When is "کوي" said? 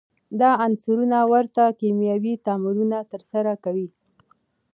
3.63-3.87